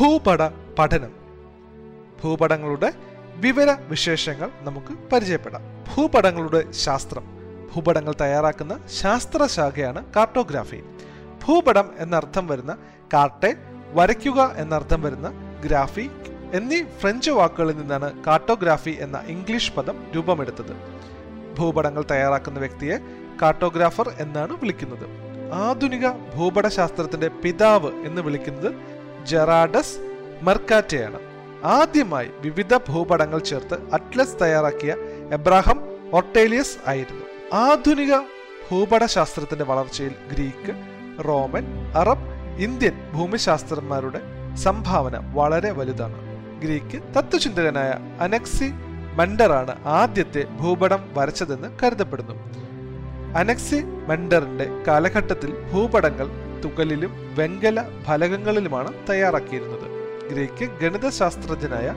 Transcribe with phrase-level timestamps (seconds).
[0.00, 1.10] ഭൂപട പഠനം.
[2.24, 2.92] ഭൂപടങ്ങളുടെ
[3.36, 5.62] വിവര വിശേഷങ്ങൾ നമുക്ക് പരിചയപ്പെടാം.
[5.96, 7.24] ഭൂപടങ്ങളുടെ ശാസ്ത്രം.
[7.74, 10.76] ഭൂപടങ്ങൾ തയ്യാറാക്കുന്ന ശാസ്ത്രശാഖയാണ് കാർട്ടോഗ്രാഫി.
[11.48, 12.78] ഭൂപടം എന്നർത്ഥം വരുന്ന
[13.14, 13.56] കാർട്ടെ
[13.92, 15.32] വരയ്ക്കുക എന്നർത്ഥം വരുന്ന
[15.64, 16.10] ഗ്രാഫി
[16.52, 20.72] എന്നീ ഫ്രഞ്ച് വാക്കുകളിൽ നിന്നാണ് കാർട്ടോഗ്രാഫി എന്ന ഇംഗ്ലീഷ് പദം രൂപമെടുത്തത്.
[21.58, 22.98] ഭൂപടങ്ങൾ തയ്യാറാക്കുന്ന വ്യക്തിയെ
[23.42, 25.08] കാർട്ടോഗ്രാഫർ എന്നാണ് വിളിക്കുന്നത്.
[25.52, 29.98] ആധുനിക ഭൂപടശാസ്ത്രത്തിന്റെ പിതാവ് എന്ന് വിളിക്കുന്നത് ജെറാഡസ്
[30.42, 31.18] മെർക്കാറ്റയാണ്.
[31.64, 34.96] ആദ്യമായി വിവിധ ഭൂപടങ്ങൾ ചേർത്ത് അറ്റ്ലസ് തയ്യാറാക്കിയ
[35.32, 35.80] എബ്രാഹം
[36.12, 37.54] ഒർട്ടേലിയസ് ആയിരുന്നു.
[37.54, 38.16] ആധുനിക
[38.70, 40.74] ഭൂപടശാസ്ത്രത്തിന്റെ വളർച്ചയിൽ ഗ്രീക്ക്
[41.24, 44.20] റോമൻ അറബ് ഇന്ത്യൻ ഭൂമിശാസ്ത്രന്മാരുടെ
[44.54, 46.30] സംഭാവന വളരെ വലുതാണ്.
[46.60, 48.70] ഗ്രീക്ക് തത്വചിന്തകനായ അനക്സി
[49.14, 52.34] മണ്ടറാണ് ആദ്യത്തെ ഭൂപടം വരച്ചതെന്ന് കരുതപ്പെടുന്നു.
[53.36, 59.86] അനക്സി മണ്ടറിന്റെ കാലഘട്ടത്തിൽ ഭൂപടങ്ങൾ തുകലിലും വെങ്കല ഫലകങ്ങളിലുമാണ് തയ്യാറാക്കിയിരുന്നത്.
[60.30, 61.94] ഗ്രീക്ക് ഗണിതശാസ്ത്രജ്ഞനായ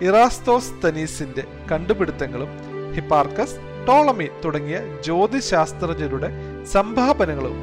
[0.00, 2.48] ഇറാസ്തോസ് തനീസിന്റെ കണ്ടുപിടുത്തങ്ങളും
[2.94, 3.56] ഹിപ്പാർക്കസ്
[3.88, 6.30] ടോളമി തുടങ്ങിയ ജ്യോതിശാസ്ത്രജ്ഞരുടെ
[6.64, 7.56] സംഭാവനകളും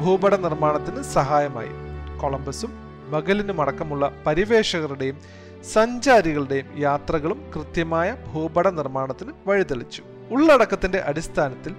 [0.00, 1.70] ഭൂപട നിർമ്മാണത്തിന് സഹായമായി.
[2.18, 2.72] കൊളംബസും
[3.10, 5.18] മകലിനും അടക്കമുള്ള പരിവേഷകരുടെയും
[5.72, 10.02] സഞ്ചാരികളുടെയും യാത്രകളും കൃത്യമായ ഭൂപട നിർമ്മാണത്തിന് വഴിതെളിച്ചു.
[10.30, 11.72] ഉള്ളടക്കത്തിന്റെ അടിസ്ഥാനത്തിൽ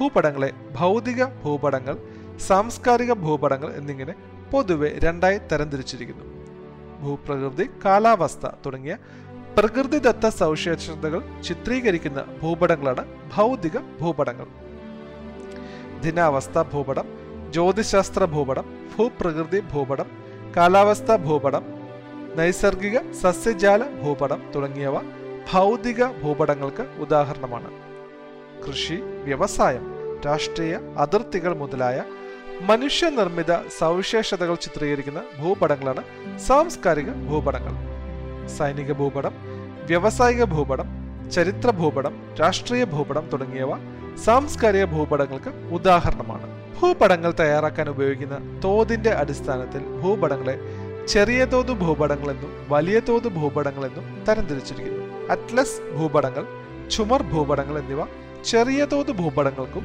[0.00, 1.96] ഭൂപടങ്ങളെ ഭൗതിക ഭൂപടങ്ങൾ
[2.38, 4.14] സാംസ്കാരിക ഭൂപടങ്ങൾ എന്നിങ്ങനെ
[4.50, 6.24] പൊതുവെ രണ്ടായി തരംതിരിച്ചിരിക്കുന്നു.
[7.02, 8.96] ഭൂപ്രകൃതി കാലാവസ്ഥ തുടങ്ങിയ
[9.58, 13.04] പ്രകൃതിദത്ത സവിശേഷതകൾ ചിത്രീകരിക്കുന്ന ഭൂപടങ്ങളാണ്
[13.36, 14.46] ഭൗതിക ഭൂപടങ്ങൾ.
[16.00, 17.06] ദിനാവസ്ഥ ഭൂപടം
[17.50, 20.06] ജ്യോതിശാസ്ത്ര ഭൂപടം ഭൂപ്രകൃതി ഭൂപടം
[20.56, 21.64] കാലാവസ്ഥ ഭൂപടം
[22.36, 25.02] നൈസർഗിക സസ്യജാല ഭൂപടം തുടങ്ങിയവ
[25.52, 27.70] ഭൗതിക ഭൂപടങ്ങൾക്ക് ഉദാഹരണമാണ്.
[28.66, 29.94] കൃഷി വ്യവസായം
[30.26, 32.04] രാഷ്ട്രീയ അതിർത്തികൾ മുതലായ
[32.62, 36.02] മനുഷ്യനിർമ്മിത സവിശേഷതകൾ ചിത്രീകരിക്കുന്ന ഭൂപടങ്ങളാണ്
[36.38, 37.74] സാംസ്കാരിക ഭൂപടങ്ങൾ.
[38.48, 39.34] സൈനിക ഭൂപടം
[39.86, 40.88] വ്യവസായിക ഭൂപടം
[41.30, 43.70] ചരിത്ര ഭൂപടം രാഷ്ട്രീയ ഭൂപടം തുടങ്ങിയവ
[44.24, 46.46] സാംസ്കാരിക ഭൂപടങ്ങൾക്ക് ഉദാഹരണമാണ്.
[46.80, 50.58] ഭൂപടങ്ങൾ തയ്യാറാക്കാൻ ഉപയോഗിക്കുന്ന തോതിന്റെ അടിസ്ഥാനത്തിൽ ഭൂപടങ്ങളെ
[51.06, 55.30] ചെറിയ തോത് ഭൂപടങ്ങളെന്നും വലിയ തോത് ഭൂപടങ്ങളെന്നും തരംതിരിച്ചിരിക്കുന്നു.
[55.30, 56.44] അറ്റ്ലസ് ഭൂപടങ്ങൾ
[56.90, 58.02] ചുമർ ഭൂപടങ്ങൾ എന്നിവ
[58.44, 59.84] ചെറിയ തോത് ഭൂപടങ്ങൾക്കും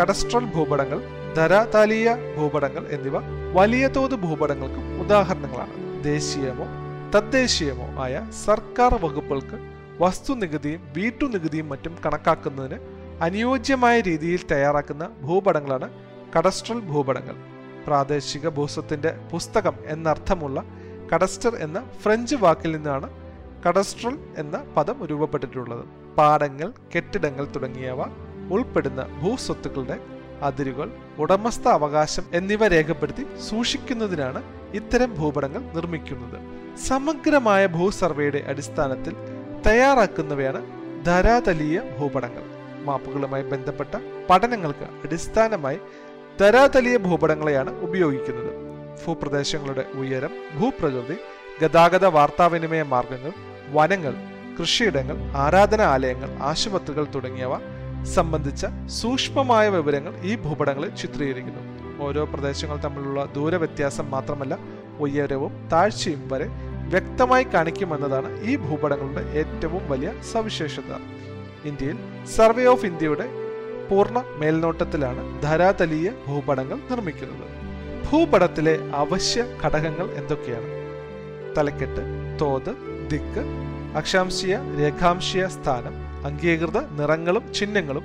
[0.00, 3.16] കഡസ്ട്രൽ ഭൂപടങ്ങൾ ധരാതാലീയ ഭൂപടങ്ങൾ എന്നിവ
[3.52, 5.74] വലിയ തോത് ഭൂപടങ്ങൾക്കും ഉദാഹരണങ്ങളാണ്.
[6.04, 6.66] ദേശീയമോ
[7.14, 9.58] തദ്ദേശീയമോ ആയ സർക്കാർ വകുപ്പുകൾക്ക്
[10.02, 12.78] വസ്തുനികുതിയും വീട്ടുനികുതിയും മറ്റും കണക്കാക്കുന്നതിന്
[13.22, 15.88] അനുയോജ്യമായ രീതിയിൽ തയ്യാറാക്കുന്ന ഭൂപടങ്ങളാണ്
[16.36, 17.36] കഡസ്ട്രൽ ഭൂപടങ്ങൾ.
[17.86, 20.58] പ്രാദേശിക ഭൂസ്വത്തിന്റെ പുസ്തകം എന്നർത്ഥമുള്ള
[21.12, 23.08] കഡസ്റ്റർ എന്ന ഫ്രഞ്ച് വാക്കിൽ നിന്നാണ്
[23.66, 25.84] കഡസ്ട്രൽ എന്ന പദം രൂപപ്പെട്ടിട്ടുള്ളത്.
[26.18, 28.00] പാടങ്ങൾ കെട്ടിടങ്ങൾ തുടങ്ങിയവ
[28.54, 29.96] ഉൾപ്പെടുന്ന ഭൂസ്വത്തുക്കളുടെ
[30.42, 34.42] അതിരുകൾ ഉടമസ്ഥ അവകാശം എന്നിവ രേഖപ്പെടുത്തി സൂക്ഷിക്കുന്നതിനാണ്
[34.74, 36.38] ഇത്തരം ഭൂപടങ്ങൾ നിർമ്മിക്കുന്നത്.
[36.86, 39.14] സമഗ്രമായ ഭൂസർവേയുടെ അടിസ്ഥാനത്തിൽ
[39.66, 40.60] തയ്യാറാക്കുന്നവയാണ്
[41.04, 42.42] ധരാതലീയ ഭൂപടങ്ങൾ.
[42.84, 43.96] മാപ്പുകളുമായി ബന്ധപ്പെട്ട
[44.30, 45.78] പഠനങ്ങൾക്ക് അടിസ്ഥാനമായി
[46.40, 48.52] ധരാതലീയ ഭൂപടങ്ങളെയാണ് ഉപയോഗിക്കുന്നത്.
[49.04, 51.16] ഭൂപ്രദേശങ്ങളുടെ ഉയരം ഭൂപ്രകൃതി
[51.62, 53.32] ഗതാഗത വാർത്താവിനിമയ മാർഗങ്ങൾ
[53.72, 54.14] വനങ്ങൾ
[54.60, 61.78] കൃഷിയിടങ്ങൾ ആരാധനാലയങ്ങൾ ആശുപത്രികൾ തുടങ്ങിയവ സംബന്ധിച്ച സൂക്ഷ്മമായ വിവരങ്ങൾ ഈ ഭൂപടങ്ങളിൽ ചിത്രീകരിക്കുന്നു.
[62.02, 64.58] ഓരോ പ്രദേശങ്ങൾ തമ്മിലുള്ള ദൂരവ്യത്യാസം മാത്രമല്ല
[65.00, 66.46] ഉയരവും താഴ്ചയും വരെ
[66.88, 70.92] വ്യക്തമായി കാണിക്കുമെന്നതാണ് ഈ ഭൂപടങ്ങളുടെ ഏറ്റവും വലിയ സവിശേഷത.
[71.64, 71.98] ഇന്ത്യയിൽ
[72.36, 73.28] സർവേ ഓഫ് ഇന്ത്യയുടെ
[73.90, 77.48] പൂർണ മേൽനോട്ടത്തിലാണ് ധരാതലീയ ഭൂപടങ്ങൾ നിർമ്മിക്കുന്നത്.
[78.10, 80.78] ഭൂപടത്തിലെ അവശ്യ ഘടകങ്ങൾ എന്തൊക്കെയാണ്?
[81.56, 82.02] തലക്കെട്ട്
[82.40, 82.76] തോത്
[83.10, 83.44] ദിക്ക്
[83.96, 88.04] അക്ഷാംശീയ രേഖാംശീയ സ്ഥാനം അംഗീകൃത നിറങ്ങളും ചിഹ്നങ്ങളും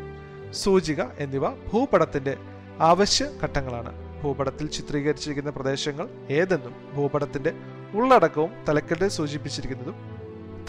[0.53, 2.37] സൂചിക എന്നിവ ഭൂപടത്തിന്റെ
[2.79, 4.21] ആവശ്യ ഘട്ടങ്ങളാണ്.
[4.23, 7.53] ഭൂപടത്തിൽ ചിത്രീകരിച്ചിരിക്കുന്ന പ്രദേശങ്ങൾ ഏതെന്നും ഭൂപടത്തിന്റെ
[7.93, 9.95] ഉള്ളടക്കവും തലക്കെട്ട് സൂചിപ്പിച്ചിരിക്കുന്നതും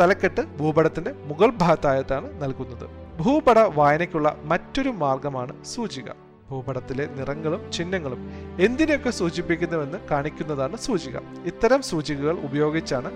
[0.00, 2.86] തലക്കെട്ട് ഭൂപടത്തിന്റെ മുകൾ ഭാഗത്തായിട്ടാണ് നൽകുന്നത്.
[3.20, 6.04] ഭൂപട വായനയ്ക്കുള്ള മറ്റൊരു മാർഗമാണ് സൂചിക.
[6.50, 8.20] ഭൂപടത്തിലെ നിറങ്ങളും ചിഹ്നങ്ങളും
[8.60, 11.16] എന്തിനെയൊക്കെ സൂചിപ്പിക്കുന്നുവെന്ന് കാണിക്കുന്നതാണ് സൂചിക.
[11.44, 13.12] ഇത്തരം സൂചികകൾ ഉപയോഗിച്ചാണ്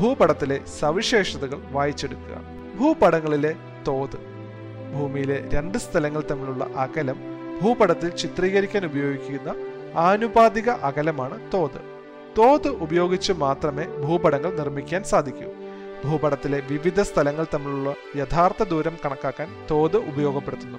[0.00, 2.36] ഭൂപടത്തിലെ സവിശേഷതകൾ വായിച്ചെടുക്കുക.
[2.80, 3.56] ഭൂപടങ്ങളിലെ
[3.88, 4.18] തോത്.
[4.94, 7.18] ഭൂമിയിലെ രണ്ട് സ്ഥലങ്ങൾ തമ്മിലുള്ള അകലം
[7.62, 9.54] ഭൂപടത്തിൽ ചിത്രീകരിക്കാൻ ഉപയോഗിക്കുന്ന
[9.96, 11.80] ആനുപാതിക അകലമാണ് തോത്.
[12.38, 15.50] തോത് ഉപയോഗിച്ച് മാത്രമേ ഭൂപടങ്ങൾ നിർമ്മിക്കാൻ സാധിക്കൂ.
[16.04, 20.78] ഭൂപടത്തിലെ വിവിധ സ്ഥലങ്ങൾ തമ്മിലുള്ള യഥാർത്ഥ ദൂരം കണക്കാക്കാൻ തോത് ഉപയോഗപ്പെടുത്തുന്നു.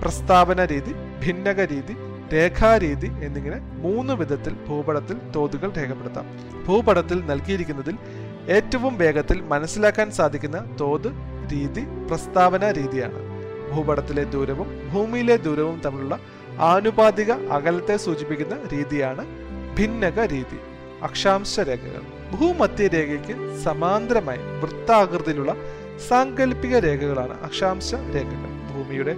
[0.00, 0.92] പ്രസ്താവന രീതി
[1.26, 1.96] ഭിന്നക രീതി
[2.32, 6.26] രേഖാരീതി എന്നിങ്ങനെ മൂന്ന് വിധത്തിൽ ഭൂപടത്തിൽ തോതുകൾ രേഖപ്പെടുത്താം.
[6.68, 7.96] ഭൂപടത്തിൽ നൽകിയിരിക്കുന്നതിൽ
[8.48, 11.08] ഏറ്റവും വേഗത്തിൽ മനസ്സിലാക്കാൻ സാധിക്കുന്ന തോത്
[11.52, 13.20] രീതി പ്രസ്താവന രീതിയാണ്.
[13.72, 16.18] ഭൂപടത്തിലെ ദൂരവും ഭൂമിയിലെ ദൂരവും തമ്മിലുള്ള
[16.58, 19.24] ആനുപാതിക അകലത്തെ സൂചിപ്പിക്കുന്ന രീതിയാണ്
[19.78, 20.58] ഭിന്നക രീതി.
[21.02, 22.02] അക്ഷാംശ രേഖകൾ.
[22.36, 25.52] ഭൂമധ്യരേഖയ്ക്ക് സമാന്തരമായി വൃത്താകൃതിയിലുള്ള
[26.08, 28.50] സാങ്കല്പിക രേഖകളാണ് അക്ഷാംശ രേഖകൾ.
[28.72, 29.14] ഭൂമിയുടെ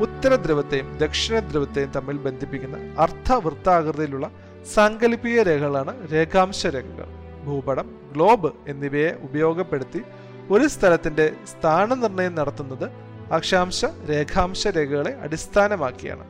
[0.00, 4.30] ഉത്തര ധ്രുവത്തെയും ദക്ഷിണ ധ്രുവത്തെയും തമ്മിൽ ബന്ധിപ്പിക്കുന്ന അർദ്ധവൃത്താകൃതിയിലുള്ള
[4.74, 7.08] സാങ്കല്പിക രേഖകളാണ് രേഖാംശ രേഖകൾ.
[7.46, 10.00] ഭൂപടം ഗ്ലോബ് എന്നിവയെ ഉപയോഗപ്പെടുത്തി
[10.50, 12.90] ഒരു സ്ഥലത്തിന്റെ സ്ഥാനനിർണയം നടത്തുന്നത്
[13.32, 16.24] അക്ഷാംശ രേഖാംശ രേഖകളെ അടിസ്ഥാനമാക്കിയാണ്.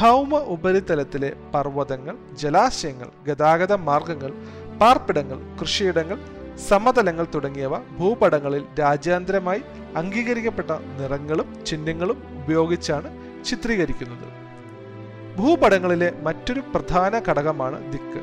[0.00, 4.32] ഭൗമ ഉപരിതലത്തിലെ പർവതങ്ങൾ ജലാശയങ്ങൾ ഗതാഗത മാർഗങ്ങൾ
[4.80, 6.18] പാർപ്പിടങ്ങൾ കൃഷിയിടങ്ങൾ
[6.68, 9.62] സമതലങ്ങൾ തുടങ്ങിയവ ഭൂപടങ്ങളിൽ രാജ്യാന്തരമായി
[9.96, 13.08] അംഗീകരിക്കപ്പെട്ട നിറങ്ങളും ചിഹ്നങ്ങളും ഉപയോഗിച്ചാണ്
[13.44, 14.28] ചിത്രീകരിക്കുന്നത്.
[15.38, 18.22] ഭൂപടങ്ങളിലെ മറ്റൊരു പ്രധാന ഘടകമാണ് ദിക്ക്.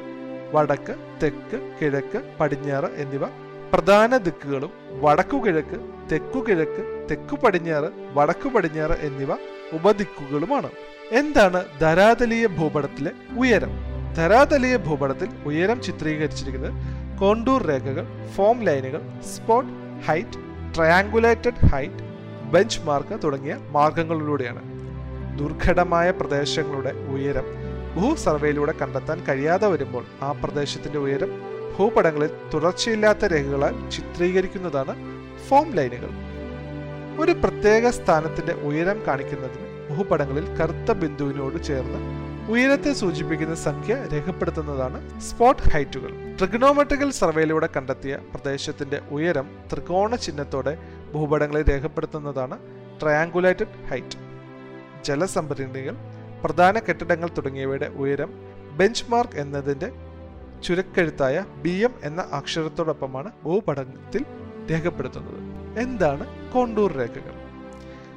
[0.54, 3.26] വടക്ക് തെക്ക് കിഴക്ക് പടിഞ്ഞാറ് എന്നിവ
[3.74, 4.72] പ്രധാന ദിക്കുകളും
[5.02, 5.78] വടക്കുകിഴക്ക്
[6.12, 9.32] തെക്കുകിഴക്ക് തെക്കു പടിഞ്ഞാറ് വടക്കു പടിഞ്ഞാറ് എന്നിവ
[9.74, 10.70] ഉപദിക്കുകളുമാണ്.
[11.12, 13.70] എന്താണ് ധരാതലീയ ഭൂപടത്തിലെ ഉയരം?
[14.18, 16.74] ധരാതലീയ ഭൂപടത്തിൽ ഉയരം ചിത്രീകരിച്ചിരിക്കുന്നത്
[17.20, 19.72] കോണ്ടൂർ രേഖകൾ ഫോം ലൈനുകൾ spot
[20.08, 20.40] height
[20.76, 22.04] triangulated height
[22.52, 24.62] bench mark തുടങ്ങിയ മാർഗങ്ങളിലൂടെയാണ്.
[25.40, 27.44] ദുർഘടമായ പ്രദേശങ്ങളുടെ ഉയരം
[27.96, 34.94] ഭൂ സർവേയിലൂടെ കണ്ടെത്താൻ കഴിയാതെ വരുമ്പോൾ ആ പ്രദേശത്തിന്റെ ഉയരം ഭൂപടങ്ങളിൽ തുടർച്ചയില്ലാത്ത രേഖകളാൽ ചിത്രീകരിക്കുന്നതാണ്
[35.48, 36.12] ഫോം ലൈനുകൾ.
[37.20, 42.00] ഒരു പ്രത്യേക സ്ഥാനത്തിന്റെ ഉയരം കാണിക്കുന്നതിന് ഭൂപടങ്ങളിൽ കറുത്ത ബിന്ദുവിനോട് ചേർന്ന്
[42.52, 46.38] ഉയരത്തെ സൂചിപ്പിക്കുന്ന സംഖ്യ രേഖപ്പെടുത്തുന്നതാണ് സ്പോട്ട് ഹൈറ്റുകൾ.
[46.38, 50.78] ട്രിഗണോമെട്രിക്കൽ സർവേയിലൂടെ കണ്ടെത്തിയ പ്രദേശത്തിന്റെ ഉയരം ത്രികോണ ചിഹ്നത്തോടെ
[51.14, 52.58] ഭൂപടങ്ങളിൽ രേഖപ്പെടുത്തുന്നതാണ്
[53.02, 54.18] ട്രയാങ്കുലേറ്റഡ് ഹൈറ്റ്.
[55.04, 55.96] ജലസംഭരണികൾ
[56.44, 58.32] പ്രധാന കെട്ടിടങ്ങൾ തുടങ്ങിയവയുടെ ഉയരം
[58.78, 59.92] ബെഞ്ച് മാർക്ക് എന്നതിന്റെ
[60.64, 64.26] ചുരുക്കെഴുത്തായ ബി എം എന്ന അക്ഷരത്തോടൊപ്പമാണ് ഭൂപടത്തിൽ
[64.72, 65.40] രേഖപ്പെടുത്തുന്നത്.
[65.80, 67.36] എന്താണ് കോണ്ടൂർ രേഖകൾ?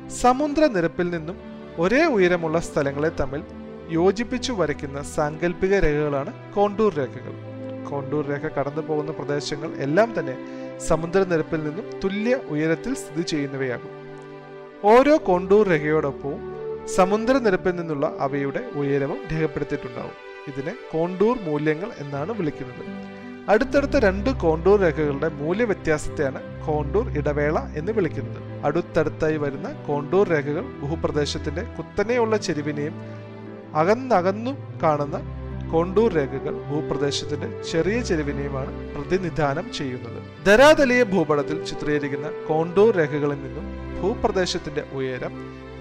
[0.08, 1.36] സമുദ്രനിരപ്പിൽ നിന്നും
[1.78, 3.42] ഒരേ ഉയരമുള്ള സ്ഥലങ്ങളെ തമ്മിൽ
[3.90, 7.34] യോജിപ്പിച്ചു വരയ്ക്കുന്ന സാങ്കല്പിക രേഖകളാണ് കോണ്ടൂർ രേഖകൾ.
[7.90, 10.36] കോണ്ടൂർ രേഖ കടന്നു പോകുന്ന പ്രദേശങ്ങൾ എല്ലാം തന്നെ
[10.78, 13.92] സമുദ്രനിരപ്പിൽ നിന്നും തുല്യ ഉയരത്തിൽ സ്ഥിതി ചെയ്യുന്നവയാകും.
[14.84, 16.40] ഓരോ കോണ്ടൂർ രേഖയോടൊപ്പവും
[16.96, 20.33] സമുദ്രനിരപ്പിൽ നിന്നുള്ള അവയുടെ ഉയരവും രേഖപ്പെടുത്തിയിട്ടുണ്ടാവും.
[20.48, 22.82] ഇതിനെ കോണ്ടൂർ മൂല്യങ്ങൾ എന്നാണ് വിളിക്കുന്നത്.
[23.48, 28.64] അടുത്തടുത്ത രണ്ട് കോണ്ടൂർ രേഖകളുടെ മൂല്യവ്യത്യാസത്തെയാണ് കോണ്ടൂർ ഇടവേള എന്ന് വിളിക്കുന്നത്.
[28.64, 32.94] അടുത്തടുത്തായി വരുന്ന കോണ്ടൂർ രേഖകൾ ഭൂപ്രദേശത്തിന്റെ കുത്തനെയുള്ള ചെരിവിനെയും
[33.74, 34.52] അകന്നകന്നു
[34.82, 35.16] കാണുന്ന
[35.72, 40.18] കോണ്ടൂർ രേഖകൾ ഭൂപ്രദേശത്തിന്റെ ചെറിയ ചെരിവിനെയുമാണ് പ്രതിനിധാനം ചെയ്യുന്നത്.
[40.46, 43.66] ധരാതലീയ ഭൂപടത്തിൽ ചിത്രീകരിക്കുന്ന കോണ്ടൂർ രേഖകളിൽ നിന്നും
[44.02, 45.34] ഭൂപ്രദേശത്തിന്റെ ഉയരം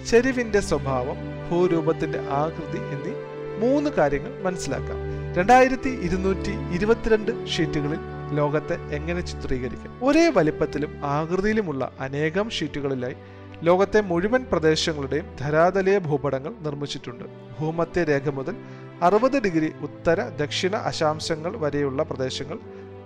[0.09, 1.17] ചെരിവിന്റെ സ്വഭാവം
[1.49, 3.13] ഭൂരൂപത്തിന്റെ ആകൃതി എന്നീ
[3.59, 4.97] മൂന്ന് കാര്യങ്ങൾ മനസ്സിലാക്കാം.
[5.37, 7.99] രണ്ടായിരത്തി ഇരുന്നൂറ്റി ഇരുപത്തിരണ്ട് ഷീറ്റുകളിൽ
[8.31, 9.99] ലോകത്തെ എങ്ങനെ ചിത്രീകരിക്കാം?
[10.03, 13.15] ഒരേ വലിപ്പത്തിലും ആകൃതിയിലുമുള്ള അനേകം ഷീറ്റുകളിലായി
[13.63, 17.23] ലോകത്തെ മുഴുവൻ പ്രദേശങ്ങളുടെയും ധരാതലീയ ഭൂപടങ്ങൾ നിർമ്മിച്ചിട്ടുണ്ട്.
[17.59, 18.55] ഭൂമധ്യ രേഖ മുതൽ
[19.01, 22.59] അറുപത് ഡിഗ്രി ഉത്തര ദക്ഷിണ അശാംശങ്ങൾ വരെയുള്ള പ്രദേശങ്ങൾ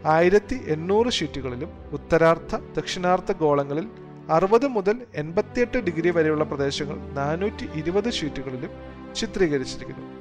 [0.06, 3.88] ആയിരത്തി എണ്ണൂറ് ഷീറ്റുകളിലും ഉത്തരാർത്ഥ ദക്ഷിണാർത്ഥ ഗോളങ്ങളിൽ
[4.30, 8.70] അറുപത് മുതൽ എൺപത്തിയെട്ട് ഡിഗ്രി വരെയുള്ള പ്രദേശങ്ങൾ നാനൂറ്റി ഇരുപത് ഷീറ്റുകളിലും
[9.16, 10.17] ചിത്രീകരിച്ചിരിക്കുന്നു.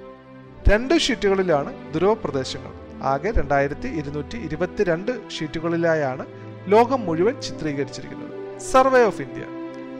[0.64, 2.73] രണ്ട് ഷീറ്റുകളിലാണ് ധ്രുവ പ്രദേശങ്ങൾ
[3.03, 6.26] ആകെ രണ്ടായിരത്തി ഇരുന്നൂറ്റി ഇരുപത്തിരണ്ട് ഷീറ്റുകളിലായാണ്
[6.67, 8.61] ലോകം മുഴുവൻ ചിത്രീകരിച്ചിരിക്കുന്നത്.
[8.61, 9.44] സർവേ ഓഫ് ഇന്ത്യ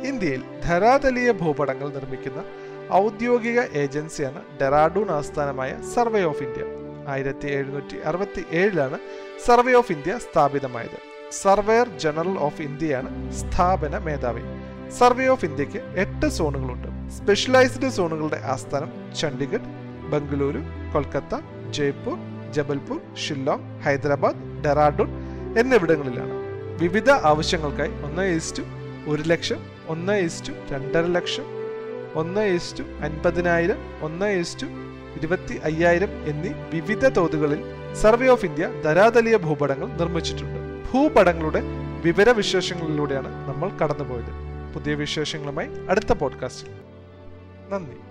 [0.09, 2.45] ഇന്ത്യയിൽ ധരാതലീയ ഭൂപടങ്ങൾ നിർമ്മിക്കുന്ന
[2.93, 6.65] ഔദ്യോഗിക ഏജൻസിയാണ് ഡെറാഡൂൺ ആസ്ഥാനമായ സർവേ ഓഫ് ഇന്ത്യ
[7.09, 8.99] ആയിരത്തി എഴുന്നൂറ്റി അറുപത്തി ഏഴിലാണ്
[9.47, 10.99] സർവേ ഓഫ് ഇന്ത്യ സ്ഥാപിതമായത്.
[11.33, 14.45] സർവേയർ ജനറൽ ഓഫ് ഇന്ത്യയാണ് സ്ഥാപന മേധാവി.
[14.99, 16.89] സർവേ ഓഫ് ഇന്ത്യയ്ക്ക് എട്ട് സോണുകളുണ്ട്.
[17.11, 20.63] സ്പെഷ്യലൈസ്ഡ് സോണുകളുടെ ആസ്ഥാനം ചണ്ഡീഗഡ് ബംഗളൂരു
[20.95, 22.19] കൊൽക്കത്ത ജയ്പൂർ
[22.53, 25.09] ജബൽപൂർ ഷില്ലോങ് ഹൈദരാബാദ് ഡെറാഡൂൺ
[25.59, 26.37] എന്നിവിടങ്ങളിലാണ്.
[26.83, 28.63] വിവിധ ആവശ്യങ്ങൾക്കായി ഒന്ന് ഈസ്റ്റു
[29.07, 29.57] ഒരു ലക്ഷം
[29.89, 31.45] ഒന്ന് ഈസ്റ്റു രണ്ടര ലക്ഷം
[32.15, 34.67] ഒന്ന് ഈസ്റ്റു അൻപതിനായിരം ഒന്ന് ഈസ്റ്റു
[35.17, 40.85] ഇരുപത്തി അയ്യായിരം എന്നീ വിവിധ തോതുകളിൽ സർവേ ഓഫ് ഇന്ത്യ ധരാതലീയ ഭൂപടങ്ങൾ നിർമ്മിച്ചിട്ടുണ്ട്.
[40.93, 41.63] ഭൂപടങ്ങളുടെ
[42.05, 44.47] വിവരവിശേഷങ്ങളിലൂടെയാണ് നമ്മൾ കടന്നുപോയത്.
[44.75, 46.73] പുതിയ വിശേഷങ്ങളുമായി അടുത്ത പോഡ്കാസ്റ്റിൽ.
[47.71, 48.06] നന്ദി.